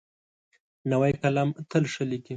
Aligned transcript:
نوی 0.91 1.11
قلم 1.21 1.49
تل 1.69 1.83
ښه 1.93 2.03
لیکي. 2.09 2.29